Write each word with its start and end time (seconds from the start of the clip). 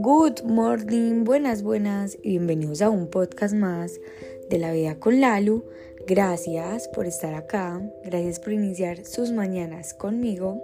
Good 0.00 0.42
morning, 0.44 1.24
buenas, 1.24 1.64
buenas 1.64 2.16
y 2.22 2.30
bienvenidos 2.30 2.80
a 2.82 2.90
un 2.90 3.08
podcast 3.08 3.52
más 3.54 3.98
de 4.48 4.58
la 4.58 4.72
vida 4.72 5.00
con 5.00 5.20
Lalu. 5.20 5.64
Gracias 6.06 6.86
por 6.88 7.06
estar 7.06 7.34
acá, 7.34 7.82
gracias 8.04 8.38
por 8.38 8.52
iniciar 8.52 9.04
sus 9.04 9.32
mañanas 9.32 9.94
conmigo. 9.94 10.62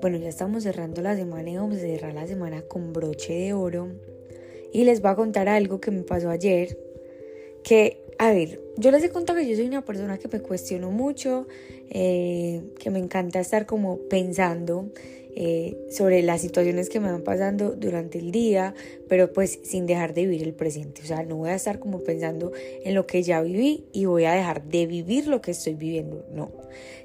Bueno, 0.00 0.16
ya 0.16 0.30
estamos 0.30 0.62
cerrando 0.62 1.02
la 1.02 1.14
semana 1.14 1.50
y 1.50 1.56
vamos 1.56 1.76
a 1.76 1.80
cerrar 1.80 2.14
la 2.14 2.26
semana 2.26 2.62
con 2.62 2.94
broche 2.94 3.34
de 3.34 3.52
oro. 3.52 3.88
Y 4.72 4.84
les 4.84 5.02
voy 5.02 5.10
a 5.10 5.16
contar 5.16 5.48
algo 5.48 5.82
que 5.82 5.90
me 5.90 6.02
pasó 6.02 6.30
ayer, 6.30 6.78
que, 7.62 8.07
a 8.18 8.30
ver, 8.32 8.60
yo 8.76 8.90
les 8.90 9.02
he 9.04 9.10
contado 9.10 9.38
que 9.38 9.48
yo 9.48 9.54
soy 9.54 9.66
una 9.66 9.84
persona 9.84 10.18
que 10.18 10.28
me 10.28 10.40
cuestiono 10.40 10.90
mucho, 10.90 11.46
eh, 11.88 12.62
que 12.78 12.90
me 12.90 12.98
encanta 12.98 13.38
estar 13.38 13.64
como 13.64 13.98
pensando 14.08 14.90
eh, 15.40 15.76
sobre 15.88 16.20
las 16.22 16.40
situaciones 16.40 16.88
que 16.88 16.98
me 16.98 17.12
van 17.12 17.22
pasando 17.22 17.76
durante 17.76 18.18
el 18.18 18.32
día, 18.32 18.74
pero 19.08 19.32
pues 19.32 19.60
sin 19.62 19.86
dejar 19.86 20.12
de 20.12 20.22
vivir 20.22 20.42
el 20.42 20.52
presente. 20.52 21.00
O 21.02 21.04
sea, 21.04 21.22
no 21.22 21.36
voy 21.36 21.50
a 21.50 21.54
estar 21.54 21.78
como 21.78 22.02
pensando 22.02 22.50
en 22.82 22.92
lo 22.96 23.06
que 23.06 23.22
ya 23.22 23.40
viví 23.40 23.84
y 23.92 24.06
voy 24.06 24.24
a 24.24 24.32
dejar 24.32 24.64
de 24.64 24.88
vivir 24.88 25.28
lo 25.28 25.40
que 25.40 25.52
estoy 25.52 25.74
viviendo, 25.74 26.26
no. 26.32 26.50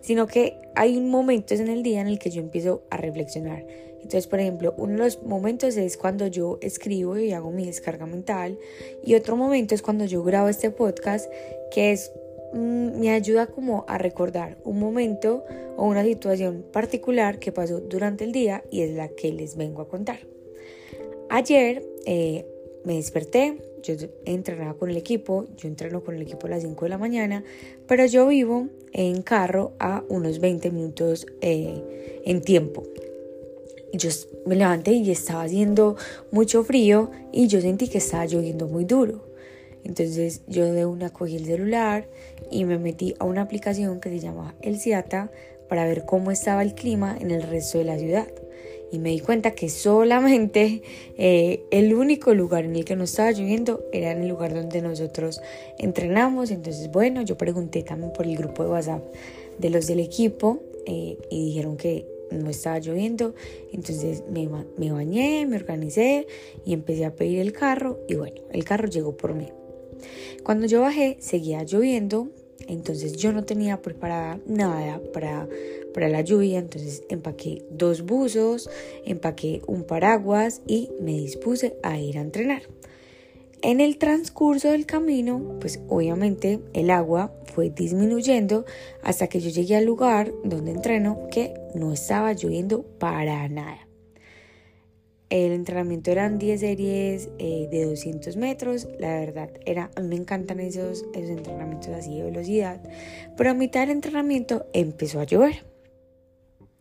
Sino 0.00 0.26
que 0.26 0.56
hay 0.74 0.98
momentos 0.98 1.60
en 1.60 1.68
el 1.68 1.82
día 1.82 2.00
en 2.00 2.06
el 2.06 2.18
que 2.18 2.30
yo 2.30 2.40
empiezo 2.40 2.84
a 2.88 2.96
reflexionar. 2.96 3.66
Entonces, 3.96 4.26
por 4.26 4.40
ejemplo, 4.40 4.74
uno 4.78 4.92
de 4.92 4.98
los 5.00 5.22
momentos 5.22 5.76
es 5.76 5.98
cuando 5.98 6.26
yo 6.26 6.58
escribo 6.62 7.18
y 7.18 7.32
hago 7.32 7.50
mi 7.50 7.66
descarga 7.66 8.06
mental 8.06 8.58
y 9.04 9.14
otro 9.14 9.36
momento 9.36 9.74
es 9.74 9.82
cuando 9.82 10.06
yo 10.06 10.22
grabo 10.22 10.48
este 10.48 10.70
podcast 10.70 11.30
que 11.70 11.92
es 11.92 12.10
me 12.52 13.10
ayuda 13.10 13.46
como 13.46 13.84
a 13.88 13.98
recordar 13.98 14.58
un 14.64 14.78
momento 14.78 15.44
o 15.76 15.86
una 15.86 16.04
situación 16.04 16.64
particular 16.72 17.38
que 17.38 17.52
pasó 17.52 17.80
durante 17.80 18.24
el 18.24 18.32
día 18.32 18.62
y 18.70 18.82
es 18.82 18.94
la 18.94 19.08
que 19.08 19.32
les 19.32 19.56
vengo 19.56 19.82
a 19.82 19.88
contar. 19.88 20.20
Ayer 21.30 21.82
eh, 22.04 22.44
me 22.84 22.96
desperté, 22.96 23.56
yo 23.82 23.94
entrenaba 24.24 24.74
con 24.74 24.90
el 24.90 24.96
equipo, 24.96 25.46
yo 25.56 25.68
entreno 25.68 26.02
con 26.02 26.14
el 26.14 26.22
equipo 26.22 26.46
a 26.46 26.50
las 26.50 26.62
5 26.62 26.84
de 26.84 26.88
la 26.88 26.98
mañana, 26.98 27.42
pero 27.86 28.04
yo 28.06 28.26
vivo 28.26 28.68
en 28.92 29.22
carro 29.22 29.72
a 29.78 30.04
unos 30.08 30.40
20 30.40 30.70
minutos 30.70 31.26
eh, 31.40 32.20
en 32.24 32.42
tiempo. 32.42 32.84
Yo 33.94 34.08
me 34.46 34.56
levanté 34.56 34.92
y 34.92 35.10
estaba 35.10 35.42
haciendo 35.42 35.96
mucho 36.30 36.64
frío 36.64 37.10
y 37.32 37.46
yo 37.48 37.60
sentí 37.60 37.88
que 37.88 37.98
estaba 37.98 38.26
lloviendo 38.26 38.66
muy 38.66 38.84
duro. 38.84 39.31
Entonces 39.84 40.42
yo 40.46 40.72
de 40.72 40.86
una 40.86 41.10
cogí 41.10 41.36
el 41.36 41.46
celular 41.46 42.08
y 42.50 42.64
me 42.64 42.78
metí 42.78 43.14
a 43.18 43.24
una 43.24 43.42
aplicación 43.42 44.00
que 44.00 44.10
se 44.10 44.20
llama 44.20 44.54
El 44.62 44.78
Ciata 44.78 45.30
para 45.68 45.86
ver 45.86 46.04
cómo 46.04 46.30
estaba 46.30 46.62
el 46.62 46.74
clima 46.74 47.16
en 47.18 47.30
el 47.30 47.42
resto 47.42 47.78
de 47.78 47.84
la 47.84 47.98
ciudad. 47.98 48.28
Y 48.92 48.98
me 48.98 49.08
di 49.08 49.20
cuenta 49.20 49.52
que 49.52 49.70
solamente 49.70 50.82
eh, 51.16 51.64
el 51.70 51.94
único 51.94 52.34
lugar 52.34 52.66
en 52.66 52.76
el 52.76 52.84
que 52.84 52.94
no 52.94 53.04
estaba 53.04 53.32
lloviendo 53.32 53.82
era 53.90 54.12
en 54.12 54.20
el 54.20 54.28
lugar 54.28 54.52
donde 54.52 54.82
nosotros 54.82 55.40
entrenamos. 55.78 56.50
Entonces, 56.50 56.90
bueno, 56.92 57.22
yo 57.22 57.38
pregunté 57.38 57.82
también 57.82 58.12
por 58.12 58.26
el 58.26 58.36
grupo 58.36 58.64
de 58.64 58.68
WhatsApp 58.68 59.02
de 59.56 59.70
los 59.70 59.86
del 59.86 60.00
equipo 60.00 60.60
eh, 60.84 61.16
y 61.30 61.46
dijeron 61.46 61.78
que 61.78 62.06
no 62.30 62.50
estaba 62.50 62.80
lloviendo. 62.80 63.34
Entonces 63.72 64.24
me, 64.30 64.46
me 64.76 64.92
bañé, 64.92 65.46
me 65.46 65.56
organicé 65.56 66.26
y 66.66 66.74
empecé 66.74 67.06
a 67.06 67.14
pedir 67.14 67.38
el 67.38 67.52
carro. 67.52 67.98
Y 68.08 68.16
bueno, 68.16 68.42
el 68.52 68.62
carro 68.64 68.88
llegó 68.88 69.16
por 69.16 69.32
mí. 69.34 69.48
Cuando 70.42 70.66
yo 70.66 70.80
bajé 70.80 71.16
seguía 71.20 71.62
lloviendo, 71.64 72.28
entonces 72.68 73.16
yo 73.16 73.32
no 73.32 73.44
tenía 73.44 73.82
preparada 73.82 74.40
nada 74.46 75.00
para, 75.12 75.48
para 75.94 76.08
la 76.08 76.20
lluvia, 76.20 76.58
entonces 76.58 77.02
empaqué 77.08 77.64
dos 77.70 78.02
buzos, 78.02 78.70
empaqué 79.04 79.62
un 79.66 79.84
paraguas 79.84 80.62
y 80.66 80.90
me 81.00 81.12
dispuse 81.12 81.76
a 81.82 81.98
ir 81.98 82.18
a 82.18 82.22
entrenar. 82.22 82.62
En 83.62 83.80
el 83.80 83.96
transcurso 83.96 84.72
del 84.72 84.86
camino, 84.86 85.56
pues 85.60 85.80
obviamente 85.88 86.58
el 86.72 86.90
agua 86.90 87.32
fue 87.54 87.70
disminuyendo 87.70 88.64
hasta 89.04 89.28
que 89.28 89.38
yo 89.38 89.50
llegué 89.50 89.76
al 89.76 89.84
lugar 89.84 90.32
donde 90.42 90.72
entreno 90.72 91.28
que 91.30 91.54
no 91.74 91.92
estaba 91.92 92.32
lloviendo 92.32 92.82
para 92.98 93.48
nada. 93.48 93.91
El 95.32 95.52
entrenamiento 95.52 96.10
eran 96.10 96.38
10 96.38 96.60
series 96.60 97.30
eh, 97.38 97.66
de 97.70 97.86
200 97.86 98.36
metros. 98.36 98.86
La 98.98 99.18
verdad, 99.18 99.48
era, 99.64 99.90
a 99.96 100.02
mí 100.02 100.08
me 100.08 100.16
encantan 100.16 100.60
esos, 100.60 101.06
esos 101.14 101.30
entrenamientos 101.30 101.88
así 101.88 102.18
de 102.18 102.24
velocidad. 102.24 102.82
Pero 103.34 103.48
a 103.48 103.54
mitad 103.54 103.80
del 103.80 103.92
entrenamiento 103.92 104.66
empezó 104.74 105.20
a 105.20 105.24
llover. 105.24 105.64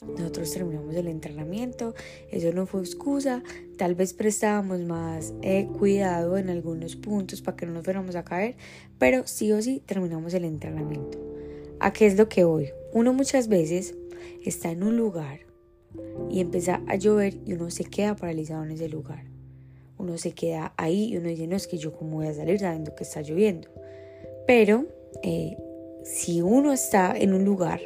Nosotros 0.05 0.51
terminamos 0.51 0.93
el 0.95 1.07
entrenamiento, 1.07 1.95
eso 2.29 2.51
no 2.51 2.65
fue 2.65 2.81
excusa, 2.81 3.41
tal 3.77 3.95
vez 3.95 4.13
prestábamos 4.13 4.81
más 4.81 5.33
eh, 5.43 5.69
cuidado 5.79 6.37
en 6.37 6.49
algunos 6.49 6.97
puntos 6.97 7.41
para 7.41 7.55
que 7.55 7.65
no 7.65 7.71
nos 7.71 7.85
fuéramos 7.85 8.17
a 8.17 8.25
caer, 8.25 8.57
pero 8.97 9.25
sí 9.27 9.53
o 9.53 9.61
sí 9.61 9.81
terminamos 9.85 10.33
el 10.33 10.43
entrenamiento. 10.43 11.17
¿A 11.79 11.93
qué 11.93 12.05
es 12.05 12.17
lo 12.17 12.27
que 12.27 12.43
voy? 12.43 12.71
Uno 12.91 13.13
muchas 13.13 13.47
veces 13.47 13.95
está 14.43 14.71
en 14.71 14.83
un 14.83 14.97
lugar 14.97 15.50
y 16.29 16.39
empieza 16.39 16.81
a 16.87 16.95
llover 16.95 17.35
y 17.45 17.53
uno 17.53 17.69
se 17.69 17.83
queda 17.83 18.15
paralizado 18.15 18.63
en 18.63 18.71
ese 18.71 18.89
lugar. 18.89 19.25
Uno 19.97 20.17
se 20.17 20.31
queda 20.31 20.73
ahí 20.77 21.13
y 21.13 21.17
uno 21.17 21.29
dice, 21.29 21.47
no 21.47 21.55
es 21.55 21.67
que 21.67 21.77
yo 21.77 21.93
cómo 21.93 22.17
voy 22.17 22.27
a 22.27 22.33
salir 22.33 22.59
sabiendo 22.59 22.95
que 22.95 23.03
está 23.03 23.21
lloviendo. 23.21 23.69
Pero 24.47 24.85
eh, 25.23 25.57
si 26.03 26.41
uno 26.41 26.73
está 26.73 27.15
en 27.17 27.33
un 27.33 27.45
lugar 27.45 27.81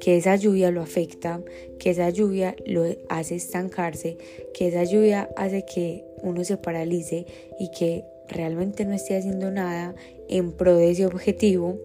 que 0.00 0.16
esa 0.16 0.36
lluvia 0.36 0.70
lo 0.70 0.82
afecta, 0.82 1.42
que 1.78 1.90
esa 1.90 2.10
lluvia 2.10 2.54
lo 2.66 2.84
hace 3.08 3.36
estancarse, 3.36 4.18
que 4.54 4.68
esa 4.68 4.84
lluvia 4.84 5.28
hace 5.36 5.64
que 5.64 6.04
uno 6.22 6.44
se 6.44 6.56
paralice 6.56 7.26
y 7.58 7.70
que 7.70 8.04
realmente 8.28 8.84
no 8.84 8.94
esté 8.94 9.16
haciendo 9.16 9.50
nada 9.50 9.94
en 10.28 10.52
pro 10.52 10.76
de 10.76 10.90
ese 10.90 11.06
objetivo 11.06 11.78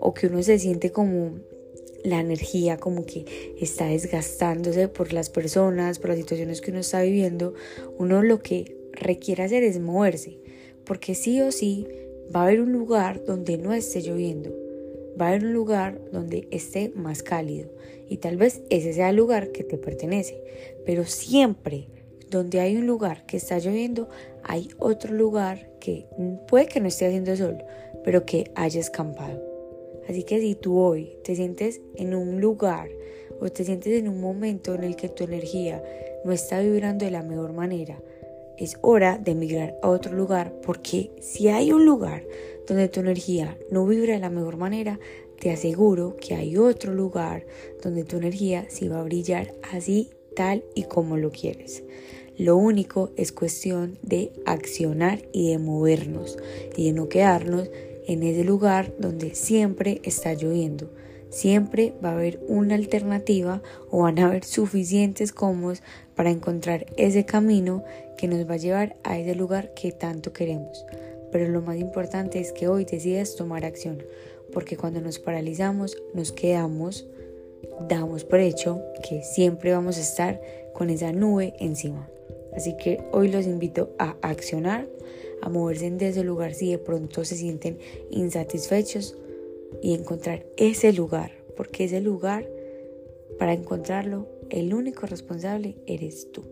o 0.00 0.14
que 0.14 0.28
uno 0.28 0.42
se 0.42 0.58
siente 0.58 0.92
como 0.92 1.32
la 2.04 2.20
energía 2.20 2.76
como 2.76 3.04
que 3.04 3.54
está 3.60 3.86
desgastándose 3.86 4.88
por 4.88 5.12
las 5.12 5.30
personas, 5.30 5.98
por 5.98 6.10
las 6.10 6.18
situaciones 6.18 6.60
que 6.60 6.70
uno 6.70 6.80
está 6.80 7.02
viviendo, 7.02 7.54
uno 7.98 8.22
lo 8.22 8.40
que 8.40 8.76
requiere 8.92 9.42
hacer 9.42 9.62
es 9.62 9.78
moverse, 9.80 10.38
porque 10.84 11.14
sí 11.14 11.40
o 11.40 11.52
sí 11.52 11.86
va 12.34 12.40
a 12.40 12.44
haber 12.44 12.60
un 12.60 12.72
lugar 12.72 13.24
donde 13.24 13.58
no 13.58 13.72
esté 13.72 14.00
lloviendo, 14.00 14.54
va 15.20 15.26
a 15.26 15.28
haber 15.30 15.44
un 15.44 15.52
lugar 15.52 16.00
donde 16.12 16.48
esté 16.50 16.90
más 16.94 17.22
cálido 17.22 17.70
y 18.08 18.18
tal 18.18 18.36
vez 18.36 18.62
ese 18.70 18.92
sea 18.92 19.10
el 19.10 19.16
lugar 19.16 19.52
que 19.52 19.64
te 19.64 19.78
pertenece, 19.78 20.42
pero 20.86 21.04
siempre 21.04 21.88
donde 22.30 22.60
hay 22.60 22.76
un 22.76 22.86
lugar 22.86 23.24
que 23.26 23.38
está 23.38 23.58
lloviendo, 23.58 24.08
hay 24.42 24.68
otro 24.78 25.14
lugar 25.14 25.70
que 25.80 26.06
puede 26.46 26.66
que 26.66 26.80
no 26.80 26.88
esté 26.88 27.06
haciendo 27.06 27.36
sol, 27.36 27.62
pero 28.04 28.24
que 28.24 28.50
haya 28.54 28.80
escampado. 28.80 29.47
Así 30.08 30.22
que 30.22 30.40
si 30.40 30.54
tú 30.54 30.78
hoy 30.78 31.16
te 31.22 31.36
sientes 31.36 31.80
en 31.94 32.14
un 32.14 32.40
lugar 32.40 32.88
o 33.40 33.48
te 33.50 33.64
sientes 33.64 33.92
en 33.98 34.08
un 34.08 34.20
momento 34.20 34.74
en 34.74 34.84
el 34.84 34.96
que 34.96 35.08
tu 35.08 35.24
energía 35.24 35.82
no 36.24 36.32
está 36.32 36.60
vibrando 36.60 37.04
de 37.04 37.10
la 37.10 37.22
mejor 37.22 37.52
manera, 37.52 38.00
es 38.56 38.76
hora 38.80 39.18
de 39.18 39.32
emigrar 39.32 39.76
a 39.82 39.88
otro 39.88 40.14
lugar 40.14 40.52
porque 40.62 41.12
si 41.20 41.48
hay 41.48 41.72
un 41.72 41.84
lugar 41.84 42.24
donde 42.66 42.88
tu 42.88 43.00
energía 43.00 43.56
no 43.70 43.86
vibra 43.86 44.14
de 44.14 44.20
la 44.20 44.30
mejor 44.30 44.56
manera, 44.56 44.98
te 45.38 45.50
aseguro 45.50 46.16
que 46.16 46.34
hay 46.34 46.56
otro 46.56 46.92
lugar 46.92 47.46
donde 47.82 48.04
tu 48.04 48.16
energía 48.16 48.66
sí 48.68 48.88
va 48.88 49.00
a 49.00 49.04
brillar 49.04 49.54
así, 49.72 50.10
tal 50.34 50.64
y 50.74 50.84
como 50.84 51.16
lo 51.16 51.30
quieres. 51.30 51.84
Lo 52.36 52.56
único 52.56 53.10
es 53.16 53.32
cuestión 53.32 53.98
de 54.02 54.32
accionar 54.46 55.22
y 55.32 55.50
de 55.50 55.58
movernos 55.58 56.38
y 56.76 56.86
de 56.86 56.92
no 56.92 57.08
quedarnos 57.08 57.68
en 58.08 58.22
ese 58.22 58.42
lugar 58.42 58.92
donde 58.98 59.34
siempre 59.34 60.00
está 60.02 60.32
lloviendo. 60.32 60.90
Siempre 61.28 61.92
va 62.02 62.10
a 62.10 62.14
haber 62.14 62.40
una 62.48 62.74
alternativa 62.74 63.62
o 63.90 64.02
van 64.02 64.18
a 64.18 64.26
haber 64.26 64.44
suficientes 64.44 65.30
comos 65.30 65.82
para 66.16 66.30
encontrar 66.30 66.86
ese 66.96 67.26
camino 67.26 67.84
que 68.16 68.26
nos 68.26 68.48
va 68.48 68.54
a 68.54 68.56
llevar 68.56 68.96
a 69.04 69.18
ese 69.18 69.34
lugar 69.34 69.74
que 69.74 69.92
tanto 69.92 70.32
queremos. 70.32 70.86
Pero 71.30 71.48
lo 71.48 71.60
más 71.60 71.76
importante 71.76 72.40
es 72.40 72.52
que 72.52 72.66
hoy 72.66 72.86
decidas 72.86 73.36
tomar 73.36 73.66
acción, 73.66 74.02
porque 74.54 74.78
cuando 74.78 75.02
nos 75.02 75.18
paralizamos, 75.18 75.98
nos 76.14 76.32
quedamos, 76.32 77.06
damos 77.90 78.24
por 78.24 78.40
hecho 78.40 78.80
que 79.06 79.22
siempre 79.22 79.72
vamos 79.72 79.98
a 79.98 80.00
estar 80.00 80.40
con 80.72 80.88
esa 80.88 81.12
nube 81.12 81.52
encima. 81.60 82.08
Así 82.56 82.74
que 82.78 83.02
hoy 83.12 83.28
los 83.28 83.44
invito 83.44 83.94
a 83.98 84.16
accionar, 84.22 84.88
a 85.42 85.48
moverse 85.48 85.90
de 85.90 86.08
ese 86.08 86.24
lugar 86.24 86.54
si 86.54 86.70
de 86.70 86.78
pronto 86.78 87.24
se 87.24 87.36
sienten 87.36 87.78
insatisfechos 88.10 89.16
y 89.82 89.94
encontrar 89.94 90.46
ese 90.56 90.92
lugar, 90.92 91.32
porque 91.56 91.84
ese 91.84 92.00
lugar, 92.00 92.48
para 93.38 93.52
encontrarlo, 93.52 94.26
el 94.50 94.74
único 94.74 95.06
responsable 95.06 95.76
eres 95.86 96.30
tú. 96.32 96.42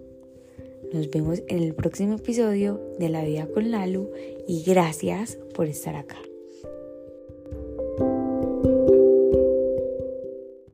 Nos 0.93 1.11
vemos 1.11 1.43
en 1.49 1.59
el 1.59 1.75
próximo 1.75 2.17
episodio 2.17 2.81
de 2.99 3.09
La 3.09 3.25
Vida 3.25 3.49
con 3.53 3.71
Lalu 3.71 4.11
y 4.47 4.63
gracias 4.63 5.39
por 5.55 5.67
estar 5.67 5.97
acá. 5.97 6.19